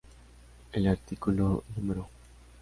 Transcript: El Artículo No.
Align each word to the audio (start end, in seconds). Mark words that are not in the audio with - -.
El 0.71 0.87
Artículo 0.87 1.61
No. 1.79 2.09